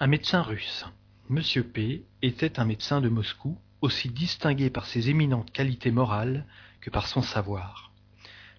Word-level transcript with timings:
Un 0.00 0.08
médecin 0.08 0.42
russe. 0.42 0.84
Monsieur 1.28 1.62
P. 1.62 2.04
était 2.20 2.58
un 2.58 2.64
médecin 2.64 3.00
de 3.00 3.08
Moscou, 3.08 3.56
aussi 3.80 4.08
distingué 4.08 4.68
par 4.68 4.86
ses 4.86 5.08
éminentes 5.08 5.52
qualités 5.52 5.92
morales 5.92 6.46
que 6.80 6.90
par 6.90 7.06
son 7.06 7.22
savoir. 7.22 7.92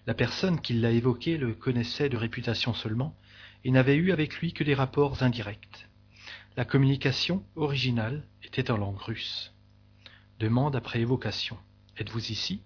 La 0.06 0.14
personne 0.14 0.62
qui 0.62 0.72
l'a 0.72 0.92
évoqué 0.92 1.36
le 1.36 1.52
connaissait 1.52 2.08
de 2.08 2.16
réputation 2.16 2.72
seulement, 2.72 3.14
et 3.64 3.70
n'avait 3.70 3.96
eu 3.96 4.12
avec 4.12 4.36
lui 4.36 4.54
que 4.54 4.64
des 4.64 4.72
rapports 4.72 5.22
indirects. 5.22 5.86
La 6.56 6.64
communication 6.64 7.44
originale 7.54 8.24
était 8.42 8.70
en 8.70 8.78
langue 8.78 8.98
russe. 8.98 9.52
Demande 10.38 10.74
après 10.74 11.00
évocation. 11.00 11.58
Êtes-vous 11.98 12.32
ici? 12.32 12.62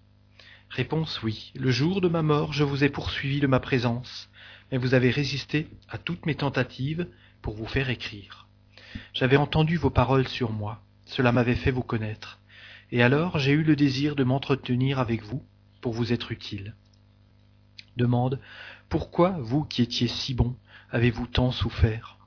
Réponse 0.69 1.21
oui. 1.23 1.51
Le 1.55 1.71
jour 1.71 1.99
de 1.99 2.07
ma 2.07 2.21
mort, 2.21 2.53
je 2.53 2.63
vous 2.63 2.85
ai 2.85 2.89
poursuivi 2.89 3.41
de 3.41 3.47
ma 3.47 3.59
présence, 3.59 4.29
mais 4.71 4.77
vous 4.77 4.93
avez 4.93 5.09
résisté 5.09 5.67
à 5.89 5.97
toutes 5.97 6.25
mes 6.25 6.35
tentatives 6.35 7.09
pour 7.41 7.53
vous 7.53 7.67
faire 7.67 7.89
écrire. 7.89 8.47
J'avais 9.13 9.37
entendu 9.37 9.77
vos 9.77 9.89
paroles 9.89 10.27
sur 10.27 10.51
moi, 10.51 10.81
cela 11.05 11.31
m'avait 11.31 11.55
fait 11.55 11.71
vous 11.71 11.83
connaître, 11.83 12.39
et 12.91 13.03
alors 13.03 13.39
j'ai 13.39 13.51
eu 13.51 13.63
le 13.63 13.75
désir 13.75 14.15
de 14.15 14.23
m'entretenir 14.23 14.99
avec 14.99 15.23
vous 15.23 15.43
pour 15.81 15.93
vous 15.93 16.13
être 16.13 16.31
utile. 16.31 16.75
Demande 17.97 18.39
Pourquoi, 18.89 19.37
vous 19.39 19.63
qui 19.63 19.81
étiez 19.81 20.07
si 20.07 20.33
bon, 20.33 20.55
avez-vous 20.91 21.27
tant 21.27 21.51
souffert? 21.51 22.17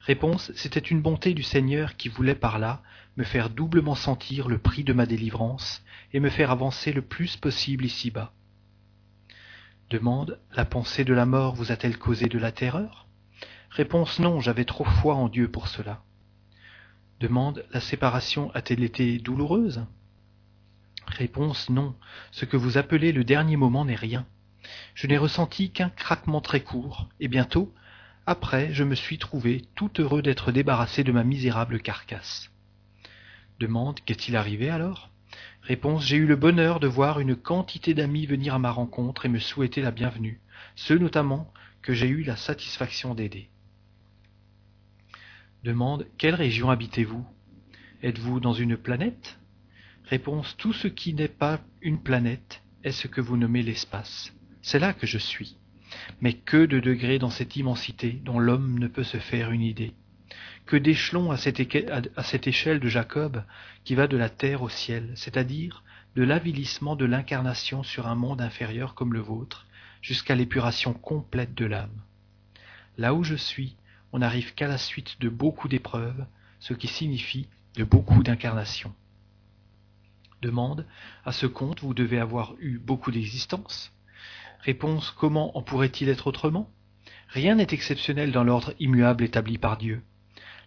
Réponse 0.00 0.52
C'était 0.54 0.80
une 0.80 1.02
bonté 1.02 1.34
du 1.34 1.42
Seigneur 1.42 1.96
qui 1.96 2.08
voulait 2.08 2.34
par 2.34 2.58
là 2.58 2.82
me 3.16 3.24
faire 3.24 3.50
doublement 3.50 3.96
sentir 3.96 4.48
le 4.48 4.58
prix 4.58 4.84
de 4.84 4.92
ma 4.92 5.06
délivrance 5.06 5.82
et 6.12 6.20
me 6.20 6.30
faire 6.30 6.50
avancer 6.50 6.92
le 6.92 7.02
plus 7.02 7.36
possible 7.36 7.84
ici-bas. 7.84 8.32
Demande 9.90 10.40
La 10.54 10.64
pensée 10.64 11.04
de 11.04 11.14
la 11.14 11.26
mort 11.26 11.54
vous 11.54 11.72
a-t-elle 11.72 11.98
causé 11.98 12.26
de 12.26 12.38
la 12.38 12.52
terreur? 12.52 13.07
Réponse 13.70 14.18
non, 14.18 14.40
j'avais 14.40 14.64
trop 14.64 14.84
foi 14.84 15.14
en 15.14 15.28
Dieu 15.28 15.48
pour 15.48 15.68
cela. 15.68 16.02
Demande 17.20 17.64
La 17.72 17.80
séparation 17.80 18.50
a-t-elle 18.54 18.82
été 18.82 19.18
douloureuse? 19.18 19.84
Réponse 21.06 21.70
non, 21.70 21.94
ce 22.32 22.44
que 22.44 22.56
vous 22.56 22.78
appelez 22.78 23.12
le 23.12 23.24
dernier 23.24 23.56
moment 23.56 23.84
n'est 23.84 23.94
rien. 23.94 24.26
Je 24.94 25.06
n'ai 25.06 25.18
ressenti 25.18 25.70
qu'un 25.70 25.90
craquement 25.90 26.40
très 26.40 26.60
court, 26.60 27.08
et 27.20 27.28
bientôt, 27.28 27.72
après, 28.26 28.72
je 28.74 28.84
me 28.84 28.94
suis 28.94 29.18
trouvé 29.18 29.64
tout 29.74 29.90
heureux 29.98 30.20
d'être 30.22 30.52
débarrassé 30.52 31.02
de 31.02 31.12
ma 31.12 31.24
misérable 31.24 31.80
carcasse. 31.80 32.50
Demande 33.58 34.00
Qu'est-il 34.00 34.36
arrivé 34.36 34.68
alors? 34.68 35.10
Réponse 35.62 36.04
J'ai 36.04 36.16
eu 36.16 36.26
le 36.26 36.36
bonheur 36.36 36.78
de 36.78 36.86
voir 36.86 37.20
une 37.20 37.36
quantité 37.36 37.94
d'amis 37.94 38.26
venir 38.26 38.54
à 38.54 38.58
ma 38.58 38.70
rencontre 38.70 39.26
et 39.26 39.28
me 39.28 39.38
souhaiter 39.38 39.82
la 39.82 39.90
bienvenue, 39.90 40.40
ceux 40.76 40.98
notamment 40.98 41.52
que 41.80 41.94
j'ai 41.94 42.08
eu 42.08 42.22
la 42.22 42.36
satisfaction 42.36 43.14
d'aider. 43.14 43.48
Demande 45.64 46.06
Quelle 46.18 46.36
région 46.36 46.70
habitez-vous? 46.70 47.26
Êtes-vous 48.04 48.38
dans 48.38 48.52
une 48.52 48.76
planète? 48.76 49.40
Réponse 50.04 50.56
Tout 50.56 50.72
ce 50.72 50.86
qui 50.86 51.14
n'est 51.14 51.26
pas 51.26 51.60
une 51.82 52.00
planète 52.00 52.62
est 52.84 52.92
ce 52.92 53.08
que 53.08 53.20
vous 53.20 53.36
nommez 53.36 53.64
l'espace. 53.64 54.32
C'est 54.62 54.78
là 54.78 54.92
que 54.92 55.08
je 55.08 55.18
suis. 55.18 55.56
Mais 56.20 56.34
que 56.34 56.64
de 56.64 56.78
degrés 56.78 57.18
dans 57.18 57.30
cette 57.30 57.56
immensité 57.56 58.20
dont 58.24 58.38
l'homme 58.38 58.78
ne 58.78 58.86
peut 58.86 59.02
se 59.02 59.16
faire 59.16 59.50
une 59.50 59.62
idée. 59.62 59.94
Que 60.64 60.76
d'échelons 60.76 61.32
à 61.32 61.34
à 61.34 62.22
cette 62.22 62.46
échelle 62.46 62.78
de 62.78 62.88
Jacob 62.88 63.42
qui 63.82 63.96
va 63.96 64.06
de 64.06 64.16
la 64.16 64.30
terre 64.30 64.62
au 64.62 64.68
ciel, 64.68 65.10
c'est-à-dire 65.16 65.82
de 66.14 66.22
l'avilissement 66.22 66.94
de 66.94 67.04
l'incarnation 67.04 67.82
sur 67.82 68.06
un 68.06 68.14
monde 68.14 68.40
inférieur 68.40 68.94
comme 68.94 69.12
le 69.12 69.20
vôtre, 69.20 69.66
jusqu'à 70.02 70.36
l'épuration 70.36 70.92
complète 70.92 71.54
de 71.54 71.64
l'âme. 71.64 72.00
Là 72.96 73.12
où 73.12 73.24
je 73.24 73.34
suis, 73.34 73.76
on 74.12 74.20
n'arrive 74.20 74.54
qu'à 74.54 74.68
la 74.68 74.78
suite 74.78 75.20
de 75.20 75.28
beaucoup 75.28 75.68
d'épreuves, 75.68 76.26
ce 76.60 76.74
qui 76.74 76.88
signifie 76.88 77.48
de 77.74 77.84
beaucoup 77.84 78.22
d'incarnations. 78.22 78.94
Demande, 80.42 80.86
à 81.24 81.32
ce 81.32 81.46
compte, 81.46 81.80
vous 81.80 81.94
devez 81.94 82.18
avoir 82.18 82.54
eu 82.60 82.78
beaucoup 82.78 83.10
d'existences. 83.10 83.92
Réponse, 84.60 85.10
comment 85.10 85.56
en 85.56 85.62
pourrait-il 85.62 86.08
être 86.08 86.26
autrement? 86.28 86.70
Rien 87.28 87.56
n'est 87.56 87.66
exceptionnel 87.70 88.32
dans 88.32 88.44
l'ordre 88.44 88.72
immuable 88.78 89.24
établi 89.24 89.58
par 89.58 89.76
Dieu. 89.76 90.02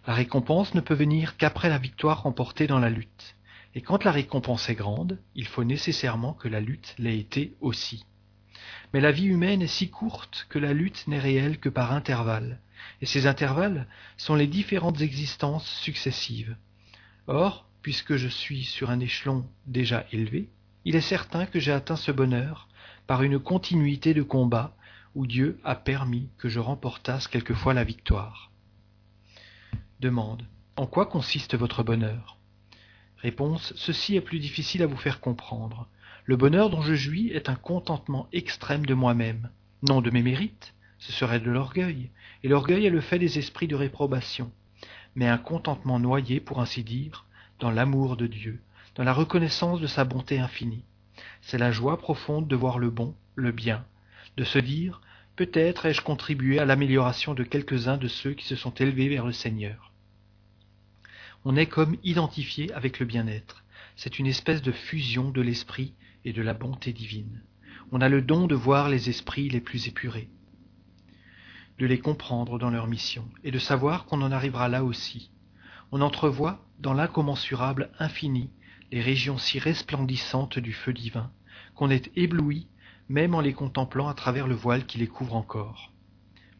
La 0.06 0.14
récompense 0.14 0.74
ne 0.74 0.80
peut 0.80 0.94
venir 0.94 1.36
qu'après 1.36 1.68
la 1.68 1.78
victoire 1.78 2.22
remportée 2.22 2.66
dans 2.66 2.78
la 2.78 2.90
lutte. 2.90 3.36
Et 3.74 3.80
quand 3.80 4.04
la 4.04 4.10
récompense 4.10 4.68
est 4.68 4.74
grande, 4.74 5.18
il 5.34 5.46
faut 5.46 5.64
nécessairement 5.64 6.34
que 6.34 6.48
la 6.48 6.60
lutte 6.60 6.94
l'ait 6.98 7.18
été 7.18 7.54
aussi. 7.60 8.04
Mais 8.92 9.00
la 9.00 9.12
vie 9.12 9.26
humaine 9.26 9.62
est 9.62 9.66
si 9.66 9.88
courte 9.90 10.46
que 10.50 10.58
la 10.58 10.74
lutte 10.74 11.06
n'est 11.06 11.18
réelle 11.18 11.58
que 11.58 11.68
par 11.68 11.92
intervalles, 11.92 12.60
et 13.00 13.06
ces 13.06 13.26
intervalles 13.26 13.86
sont 14.16 14.34
les 14.34 14.46
différentes 14.46 15.00
existences 15.00 15.68
successives. 15.80 16.56
Or, 17.26 17.66
puisque 17.82 18.16
je 18.16 18.28
suis 18.28 18.64
sur 18.64 18.90
un 18.90 19.00
échelon 19.00 19.46
déjà 19.66 20.06
élevé, 20.12 20.48
il 20.84 20.96
est 20.96 21.00
certain 21.00 21.46
que 21.46 21.60
j'ai 21.60 21.72
atteint 21.72 21.96
ce 21.96 22.12
bonheur 22.12 22.68
par 23.06 23.22
une 23.22 23.38
continuité 23.38 24.14
de 24.14 24.22
combats 24.22 24.74
où 25.14 25.26
Dieu 25.26 25.60
a 25.64 25.74
permis 25.74 26.28
que 26.38 26.48
je 26.48 26.60
remportasse 26.60 27.28
quelquefois 27.28 27.74
la 27.74 27.84
victoire. 27.84 28.50
Demande. 30.00 30.44
En 30.76 30.86
quoi 30.86 31.06
consiste 31.06 31.54
votre 31.54 31.82
bonheur? 31.82 32.38
Réponse. 33.18 33.72
Ceci 33.76 34.16
est 34.16 34.20
plus 34.20 34.40
difficile 34.40 34.82
à 34.82 34.86
vous 34.86 34.96
faire 34.96 35.20
comprendre. 35.20 35.86
Le 36.24 36.36
bonheur 36.36 36.70
dont 36.70 36.82
je 36.82 36.94
jouis 36.94 37.28
est 37.28 37.48
un 37.48 37.54
contentement 37.54 38.28
extrême 38.32 38.86
de 38.86 38.94
moi-même, 38.94 39.50
non 39.82 40.00
de 40.00 40.10
mes 40.10 40.22
mérites, 40.22 40.74
ce 41.02 41.10
serait 41.10 41.40
de 41.40 41.50
l'orgueil, 41.50 42.10
et 42.44 42.48
l'orgueil 42.48 42.86
est 42.86 42.90
le 42.90 43.00
fait 43.00 43.18
des 43.18 43.36
esprits 43.36 43.66
de 43.66 43.74
réprobation, 43.74 44.52
mais 45.16 45.26
un 45.26 45.36
contentement 45.36 45.98
noyé, 45.98 46.38
pour 46.38 46.60
ainsi 46.60 46.84
dire, 46.84 47.26
dans 47.58 47.72
l'amour 47.72 48.16
de 48.16 48.28
Dieu, 48.28 48.62
dans 48.94 49.02
la 49.02 49.12
reconnaissance 49.12 49.80
de 49.80 49.88
sa 49.88 50.04
bonté 50.04 50.38
infinie. 50.38 50.84
C'est 51.40 51.58
la 51.58 51.72
joie 51.72 51.98
profonde 51.98 52.46
de 52.46 52.54
voir 52.54 52.78
le 52.78 52.88
bon, 52.88 53.16
le 53.34 53.50
bien, 53.50 53.84
de 54.36 54.44
se 54.44 54.60
dire 54.60 55.00
peut-être 55.34 55.86
ai-je 55.86 56.02
contribué 56.02 56.60
à 56.60 56.64
l'amélioration 56.64 57.34
de 57.34 57.42
quelques-uns 57.42 57.96
de 57.96 58.06
ceux 58.06 58.34
qui 58.34 58.46
se 58.46 58.54
sont 58.54 58.74
élevés 58.74 59.08
vers 59.08 59.26
le 59.26 59.32
Seigneur. 59.32 59.90
On 61.44 61.56
est 61.56 61.66
comme 61.66 61.96
identifié 62.04 62.72
avec 62.74 63.00
le 63.00 63.06
bien-être. 63.06 63.64
C'est 63.96 64.20
une 64.20 64.28
espèce 64.28 64.62
de 64.62 64.70
fusion 64.70 65.32
de 65.32 65.40
l'esprit 65.40 65.94
et 66.24 66.32
de 66.32 66.42
la 66.42 66.54
bonté 66.54 66.92
divine. 66.92 67.42
On 67.90 68.00
a 68.00 68.08
le 68.08 68.22
don 68.22 68.46
de 68.46 68.54
voir 68.54 68.88
les 68.88 69.10
esprits 69.10 69.48
les 69.48 69.60
plus 69.60 69.88
épurés, 69.88 70.28
de 71.78 71.86
les 71.86 71.98
comprendre 71.98 72.58
dans 72.58 72.70
leur 72.70 72.86
mission, 72.86 73.28
et 73.44 73.50
de 73.50 73.58
savoir 73.58 74.04
qu'on 74.04 74.22
en 74.22 74.32
arrivera 74.32 74.68
là 74.68 74.84
aussi. 74.84 75.30
On 75.90 76.00
entrevoit 76.00 76.64
dans 76.78 76.94
l'incommensurable 76.94 77.90
infini 77.98 78.50
les 78.90 79.00
régions 79.00 79.38
si 79.38 79.58
resplendissantes 79.58 80.58
du 80.58 80.72
feu 80.72 80.92
divin, 80.92 81.30
qu'on 81.74 81.90
est 81.90 82.10
ébloui 82.16 82.68
même 83.08 83.34
en 83.34 83.40
les 83.40 83.52
contemplant 83.52 84.08
à 84.08 84.14
travers 84.14 84.46
le 84.46 84.54
voile 84.54 84.86
qui 84.86 84.98
les 84.98 85.06
couvre 85.06 85.34
encore. 85.34 85.92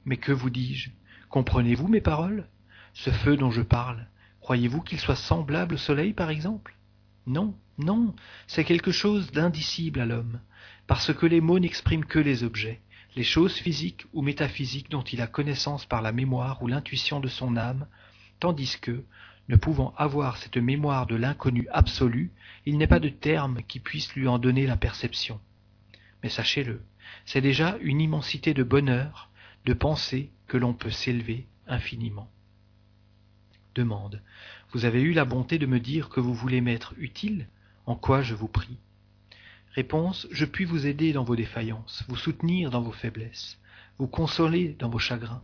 Mais 0.05 0.17
que 0.17 0.33
vous 0.33 0.50
dis-je? 0.50 0.91
Comprenez-vous 1.29 1.89
mes 1.89 2.00
paroles? 2.00 2.47
Ce 2.93 3.11
feu 3.11 3.37
dont 3.37 3.50
je 3.50 3.62
parle, 3.62 4.06
croyez-vous 4.41 4.83
qu'il 4.83 5.00
soit 5.00 5.17
semblable 5.17 5.75
au 5.77 5.79
soleil, 5.79 6.12
par 6.12 6.29
exemple? 6.29 6.77
Non, 7.27 7.55
non, 7.79 8.15
c'est 8.47 8.65
quelque 8.65 8.93
chose 8.93 9.31
d'indicible 9.31 10.00
à 10.00 10.06
l'homme, 10.06 10.41
parce 10.87 11.15
que 11.15 11.25
les 11.25 11.41
mots 11.41 11.59
n'expriment 11.59 12.05
que 12.05 12.19
les 12.19 12.44
objets, 12.44 12.83
les 13.15 13.25
choses 13.25 13.55
physiques 13.55 14.06
ou 14.12 14.23
métaphysiques 14.23 14.91
dont 14.91 15.03
il 15.03 15.21
a 15.21 15.27
connaissance 15.27 15.84
par 15.84 16.03
la 16.03 16.12
mémoire 16.12 16.62
ou 16.62 16.67
l'intuition 16.67 17.21
de 17.21 17.28
son 17.28 17.56
âme, 17.56 17.87
tandis 18.41 18.78
que, 18.81 19.05
ne 19.49 19.56
pouvant 19.56 19.93
avoir 19.97 20.37
cette 20.37 20.56
mémoire 20.56 21.06
de 21.06 21.17
l'inconnu 21.17 21.67
absolu, 21.73 22.31
il 22.65 22.78
n'est 22.78 22.87
pas 22.87 23.00
de 23.00 23.09
terme 23.09 23.62
qui 23.69 23.81
puisse 23.81 24.15
lui 24.15 24.28
en 24.28 24.39
donner 24.39 24.67
la 24.67 24.77
perception. 24.77 25.41
Mais 26.23 26.28
sachez-le, 26.28 26.81
c'est 27.25 27.41
déjà 27.41 27.77
une 27.81 28.00
immensité 28.00 28.55
de 28.55 28.62
bonheur 28.62 29.31
de 29.65 29.75
penser 29.75 30.31
que 30.47 30.56
l'on 30.56 30.73
peut 30.73 30.91
s'élever 30.91 31.47
infiniment. 31.67 32.31
Demande. 33.75 34.23
Vous 34.73 34.85
avez 34.85 35.03
eu 35.03 35.12
la 35.12 35.25
bonté 35.25 35.58
de 35.58 35.67
me 35.67 35.81
dire 35.81 36.08
que 36.08 36.20
vous 36.20 36.35
voulez 36.35 36.61
m'être 36.61 36.94
utile? 36.97 37.49
En 37.87 37.97
quoi 37.97 38.23
je 38.23 38.35
vous 38.35 38.49
prie? 38.49 38.79
Réponse. 39.74 40.26
Je 40.30 40.44
puis 40.44 40.66
vous 40.66 40.86
aider 40.86 41.14
dans 41.14 41.24
vos 41.24 41.34
défaillances, 41.34 42.04
vous 42.06 42.16
soutenir 42.16 42.70
dans 42.70 42.82
vos 42.82 42.92
faiblesses, 42.92 43.58
vous 43.98 44.06
consoler 44.06 44.76
dans 44.78 44.90
vos 44.90 44.98
chagrins. 44.98 45.42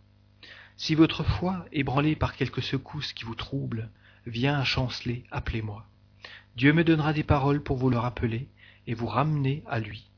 Si 0.76 0.94
votre 0.94 1.24
foi, 1.24 1.64
ébranlée 1.72 2.14
par 2.14 2.36
quelque 2.36 2.60
secousse 2.60 3.14
qui 3.14 3.24
vous 3.24 3.34
trouble, 3.34 3.90
vient 4.26 4.58
à 4.58 4.64
chanceler, 4.64 5.24
appelez-moi. 5.30 5.86
Dieu 6.56 6.74
me 6.74 6.84
donnera 6.84 7.14
des 7.14 7.22
paroles 7.22 7.62
pour 7.62 7.78
vous 7.78 7.88
le 7.88 7.98
rappeler 7.98 8.48
et 8.86 8.92
vous 8.92 9.06
ramener 9.06 9.62
à 9.66 9.80
lui. 9.80 10.10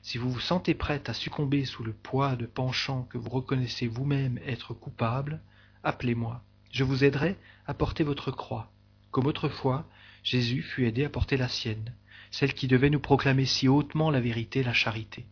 Si 0.00 0.16
vous 0.16 0.30
vous 0.30 0.40
sentez 0.40 0.74
prête 0.74 1.08
à 1.08 1.14
succomber 1.14 1.64
sous 1.64 1.82
le 1.82 1.92
poids 1.92 2.36
de 2.36 2.46
penchants 2.46 3.08
que 3.10 3.18
vous 3.18 3.30
reconnaissez 3.30 3.88
vous-même 3.88 4.38
être 4.46 4.74
coupable, 4.74 5.40
appelez-moi. 5.82 6.40
Je 6.70 6.84
vous 6.84 7.02
aiderai 7.02 7.36
à 7.66 7.74
porter 7.74 8.04
votre 8.04 8.30
croix, 8.30 8.70
comme 9.10 9.26
autrefois 9.26 9.88
Jésus 10.22 10.62
fut 10.62 10.86
aidé 10.86 11.04
à 11.04 11.10
porter 11.10 11.36
la 11.36 11.48
sienne, 11.48 11.92
celle 12.30 12.54
qui 12.54 12.68
devait 12.68 12.90
nous 12.90 13.00
proclamer 13.00 13.44
si 13.44 13.68
hautement 13.68 14.10
la 14.10 14.20
vérité 14.20 14.62
la 14.62 14.72
charité. 14.72 15.26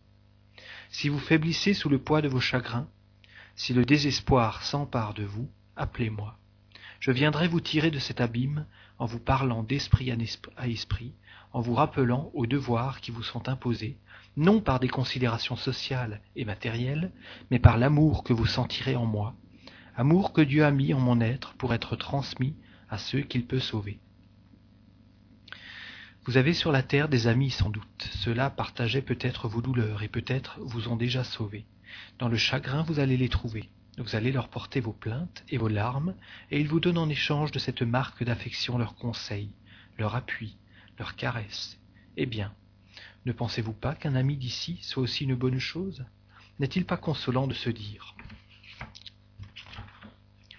Si 0.89 1.09
vous 1.09 1.19
faiblissez 1.19 1.73
sous 1.73 1.89
le 1.89 1.99
poids 1.99 2.21
de 2.21 2.27
vos 2.27 2.39
chagrins, 2.39 2.87
si 3.55 3.73
le 3.73 3.85
désespoir 3.85 4.63
s'empare 4.63 5.13
de 5.13 5.23
vous, 5.23 5.49
appelez-moi. 5.75 6.37
Je 6.99 7.11
viendrai 7.11 7.47
vous 7.47 7.59
tirer 7.59 7.91
de 7.91 7.99
cet 7.99 8.21
abîme 8.21 8.65
en 8.97 9.05
vous 9.05 9.19
parlant 9.19 9.63
d'esprit 9.63 10.11
à 10.11 10.67
esprit, 10.67 11.13
en 11.53 11.61
vous 11.61 11.73
rappelant 11.73 12.31
aux 12.33 12.45
devoirs 12.45 13.01
qui 13.01 13.11
vous 13.11 13.23
sont 13.23 13.47
imposés, 13.49 13.97
non 14.37 14.61
par 14.61 14.79
des 14.79 14.89
considérations 14.89 15.55
sociales 15.55 16.21
et 16.35 16.45
matérielles, 16.45 17.11
mais 17.51 17.59
par 17.59 17.77
l'amour 17.77 18.23
que 18.23 18.33
vous 18.33 18.45
sentirez 18.45 18.95
en 18.95 19.05
moi, 19.05 19.35
amour 19.95 20.33
que 20.33 20.41
Dieu 20.41 20.65
a 20.65 20.71
mis 20.71 20.93
en 20.93 20.99
mon 20.99 21.21
être 21.21 21.53
pour 21.53 21.73
être 21.73 21.95
transmis 21.95 22.55
à 22.89 22.97
ceux 22.97 23.21
qu'il 23.21 23.45
peut 23.45 23.59
sauver. 23.59 23.99
Vous 26.25 26.37
avez 26.37 26.55
sur 26.55 26.71
la 26.71 26.81
terre 26.81 27.07
des 27.07 27.27
amis 27.27 27.51
sans 27.51 27.69
doute, 27.69 28.09
ceux-là 28.23 28.49
partageaient 28.49 29.03
peut-être 29.03 29.47
vos 29.47 29.61
douleurs 29.61 30.01
et 30.01 30.07
peut-être 30.07 30.59
vous 30.59 30.87
ont 30.87 30.95
déjà 30.95 31.23
sauvé. 31.23 31.67
Dans 32.17 32.29
le 32.29 32.35
chagrin 32.35 32.81
vous 32.81 32.99
allez 32.99 33.15
les 33.15 33.29
trouver. 33.29 33.69
Vous 33.99 34.15
allez 34.15 34.31
leur 34.31 34.49
porter 34.49 34.79
vos 34.79 34.91
plaintes 34.91 35.43
et 35.49 35.59
vos 35.59 35.67
larmes, 35.67 36.15
et 36.49 36.59
ils 36.59 36.67
vous 36.67 36.79
donnent 36.79 36.97
en 36.97 37.09
échange 37.09 37.51
de 37.51 37.59
cette 37.59 37.83
marque 37.83 38.23
d'affection 38.23 38.79
leurs 38.79 38.95
conseils, 38.95 39.51
leur 39.99 40.15
appui, 40.15 40.57
leurs 40.97 41.15
caresses. 41.15 41.77
Eh 42.17 42.25
bien, 42.25 42.51
ne 43.27 43.31
pensez-vous 43.31 43.73
pas 43.73 43.93
qu'un 43.93 44.15
ami 44.15 44.35
d'ici 44.35 44.79
soit 44.81 45.03
aussi 45.03 45.25
une 45.25 45.35
bonne 45.35 45.59
chose? 45.59 46.05
N'est-il 46.57 46.85
pas 46.85 46.97
consolant 46.97 47.45
de 47.45 47.53
se 47.53 47.69
dire 47.69 48.15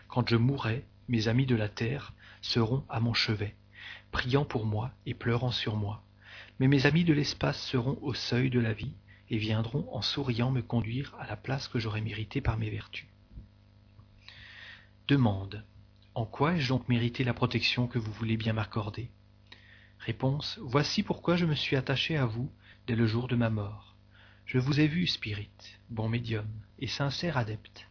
Quand 0.06 0.28
je 0.28 0.36
mourrai, 0.36 0.84
mes 1.08 1.26
amis 1.26 1.46
de 1.46 1.56
la 1.56 1.68
terre 1.68 2.12
seront 2.40 2.84
à 2.88 3.00
mon 3.00 3.14
chevet, 3.14 3.56
priant 4.10 4.44
pour 4.44 4.66
moi 4.66 4.90
et 5.04 5.14
pleurant 5.14 5.50
sur 5.50 5.76
moi. 5.76 6.02
Mais 6.58 6.68
mes 6.68 6.86
amis 6.86 7.04
de 7.04 7.12
l'espace 7.12 7.60
seront 7.60 7.98
au 8.02 8.14
seuil 8.14 8.50
de 8.50 8.60
la 8.60 8.72
vie 8.72 8.94
et 9.28 9.38
viendront 9.38 9.88
en 9.92 10.02
souriant 10.02 10.50
me 10.50 10.62
conduire 10.62 11.14
à 11.18 11.26
la 11.26 11.36
place 11.36 11.68
que 11.68 11.78
j'aurai 11.78 12.00
méritée 12.00 12.40
par 12.40 12.56
mes 12.56 12.70
vertus. 12.70 13.06
Demande. 15.08 15.64
En 16.14 16.24
quoi 16.24 16.54
ai-je 16.54 16.68
donc 16.68 16.88
mérité 16.88 17.24
la 17.24 17.34
protection 17.34 17.86
que 17.86 17.98
vous 17.98 18.12
voulez 18.12 18.36
bien 18.36 18.54
m'accorder? 18.54 19.10
Réponse. 19.98 20.58
Voici 20.62 21.02
pourquoi 21.02 21.36
je 21.36 21.46
me 21.46 21.54
suis 21.54 21.76
attaché 21.76 22.16
à 22.16 22.26
vous 22.26 22.50
dès 22.86 22.96
le 22.96 23.06
jour 23.06 23.28
de 23.28 23.36
ma 23.36 23.50
mort. 23.50 23.96
Je 24.46 24.58
vous 24.58 24.80
ai 24.80 24.86
vu, 24.86 25.06
spirit, 25.06 25.50
bon 25.90 26.08
médium 26.08 26.48
et 26.78 26.86
sincère 26.86 27.36
adepte. 27.36 27.88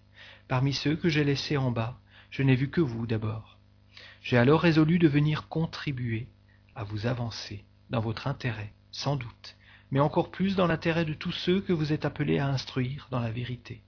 Parmi 0.47 0.73
ceux 0.73 0.95
que 0.95 1.09
j'ai 1.09 1.23
laissés 1.23 1.57
en 1.57 1.71
bas, 1.71 1.99
je 2.31 2.43
n'ai 2.43 2.55
vu 2.55 2.69
que 2.69 2.81
vous 2.81 3.05
d'abord. 3.05 3.59
J'ai 4.25 4.37
alors 4.37 4.61
résolu 4.61 4.97
de 4.97 5.07
venir 5.07 5.49
contribuer 5.49 6.27
à 6.73 6.83
vous 6.83 7.05
avancer 7.05 7.63
dans 7.91 7.99
votre 7.99 8.25
intérêt, 8.25 8.73
sans 8.89 9.17
doute, 9.17 9.55
mais 9.91 9.99
encore 9.99 10.31
plus 10.31 10.55
dans 10.55 10.65
l'intérêt 10.65 11.05
de 11.05 11.13
tous 11.13 11.31
ceux 11.31 11.61
que 11.61 11.73
vous 11.73 11.93
êtes 11.93 12.05
appelés 12.05 12.39
à 12.39 12.47
instruire 12.47 13.07
dans 13.11 13.19
la 13.19 13.29
vérité. 13.29 13.83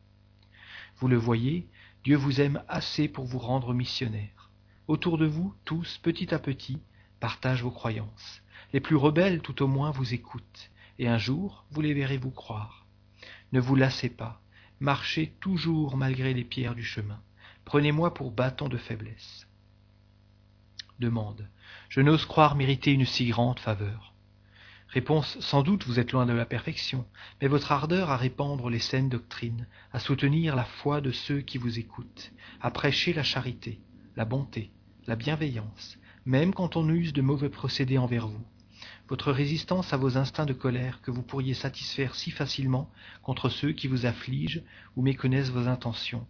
Vous 0.98 1.08
le 1.08 1.18
voyez, 1.18 1.68
Dieu 2.04 2.18
vous 2.18 2.40
aime 2.40 2.62
assez 2.68 3.08
pour 3.08 3.26
vous 3.26 3.40
rendre 3.40 3.74
missionnaire. 3.74 4.52
Autour 4.88 5.18
de 5.18 5.26
vous, 5.26 5.56
tous, 5.66 5.98
petit 6.04 6.32
à 6.32 6.38
petit, 6.38 6.78
partagent 7.20 7.64
vos 7.64 7.72
croyances. 7.72 8.44
Les 8.74 8.80
plus 8.80 8.96
rebelles, 8.96 9.42
tout 9.42 9.64
au 9.64 9.68
moins, 9.68 9.90
vous 9.90 10.14
écoutent, 10.14 10.70
et 11.00 11.08
un 11.08 11.18
jour, 11.18 11.66
vous 11.72 11.82
les 11.82 11.96
verrez 11.96 12.20
vous 12.20 12.30
croire. 12.30 12.86
Ne 13.54 13.60
vous 13.60 13.76
lassez 13.76 14.10
pas, 14.10 14.40
marchez 14.82 15.34
toujours 15.40 15.98
malgré 15.98 16.36
les 16.36 16.44
pierres 16.44 16.76
du 16.76 16.84
chemin. 16.84 17.20
Prenez-moi 17.66 18.14
pour 18.14 18.30
bâton 18.30 18.70
de 18.70 18.78
faiblesse. 18.78 19.47
Demande. 21.00 21.48
Je 21.90 22.02
n'ose 22.02 22.26
croire 22.26 22.56
mériter 22.56 22.92
une 22.92 23.06
si 23.06 23.28
grande 23.28 23.60
faveur. 23.60 24.14
Réponse 24.88 25.38
Sans 25.42 25.62
doute 25.62 25.86
vous 25.86 26.00
êtes 26.00 26.12
loin 26.12 26.26
de 26.26 26.34
la 26.34 26.46
perfection, 26.46 27.06
mais 27.42 27.48
votre 27.48 27.72
ardeur 27.72 28.10
à 28.10 28.18
répandre 28.18 28.70
les 28.70 28.80
saines 28.80 29.10
doctrines, 29.10 29.68
à 29.92 30.00
soutenir 30.00 30.56
la 30.56 30.64
foi 30.64 31.02
de 31.02 31.12
ceux 31.12 31.42
qui 31.42 31.58
vous 31.58 31.78
écoutent, 31.78 32.32
à 32.62 32.72
prêcher 32.72 33.14
la 33.14 33.24
charité, 33.24 33.80
la 34.16 34.26
bonté, 34.26 34.72
la 35.06 35.16
bienveillance, 35.16 36.00
même 36.26 36.54
quand 36.54 36.78
on 36.78 36.90
use 36.90 37.14
de 37.14 37.22
mauvais 37.22 37.50
procédés 37.50 37.98
envers 37.98 38.28
vous. 38.28 38.46
Votre 39.08 39.32
résistance 39.32 39.94
à 39.94 39.98
vos 39.98 40.18
instincts 40.18 40.46
de 40.46 40.54
colère 40.54 41.02
que 41.02 41.12
vous 41.12 41.24
pourriez 41.24 41.54
satisfaire 41.54 42.16
si 42.16 42.32
facilement 42.32 42.90
contre 43.22 43.50
ceux 43.50 43.72
qui 43.72 43.88
vous 43.88 44.06
affligent 44.06 44.62
ou 44.96 45.02
méconnaissent 45.02 45.52
vos 45.52 45.68
intentions, 45.68 46.26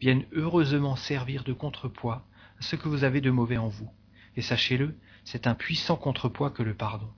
viennent 0.00 0.24
heureusement 0.32 0.96
servir 0.96 1.44
de 1.44 1.52
contrepoids 1.52 2.26
à 2.58 2.62
ce 2.62 2.76
que 2.76 2.88
vous 2.88 3.04
avez 3.04 3.20
de 3.20 3.30
mauvais 3.30 3.56
en 3.56 3.68
vous. 3.68 3.90
Et 4.36 4.42
sachez-le, 4.42 4.96
c'est 5.24 5.46
un 5.46 5.54
puissant 5.54 5.96
contrepoids 5.96 6.50
que 6.50 6.62
le 6.62 6.74
pardon. 6.74 7.10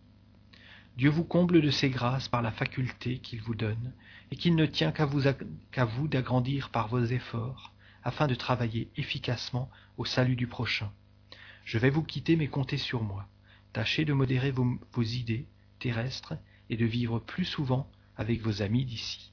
Dieu 0.97 1.11
vous 1.11 1.25
comble 1.25 1.63
de 1.63 1.71
ses 1.71 1.89
grâces 1.89 2.29
par 2.29 2.43
la 2.43 2.53
faculté 2.53 3.19
qu'il 3.19 3.41
vous 3.41 3.55
donne, 3.55 3.93
et 4.31 4.37
qu'il 4.37 4.55
ne 4.57 4.67
tient 4.67 4.93
qu'à 4.93 5.07
vous, 5.07 6.09
d'agrandir 6.09 6.71
par 6.71 6.89
vos 6.89 7.05
efforts, 7.05 7.73
afin 8.05 8.27
de 8.27 8.35
travailler 8.35 8.91
efficacement 8.97 9.71
au 9.97 10.05
salut 10.05 10.37
du 10.37 10.47
prochain. 10.47 10.91
Je 11.65 11.79
vais 11.79 11.91
vous 11.91 12.03
quitter, 12.03 12.37
mais 12.37 12.49
comptez 12.49 12.77
sur 12.77 13.03
moi. 13.03 13.29
Tâchez 13.73 14.05
de 14.05 14.13
modérer 14.13 14.51
vos 14.51 15.03
idées 15.03 15.47
terrestres 15.79 16.35
et 16.71 16.77
de 16.77 16.85
vivre 16.85 17.19
plus 17.19 17.45
souvent 17.45 17.91
avec 18.17 18.41
vos 18.43 18.63
amis 18.63 18.85
d'ici. 18.85 19.32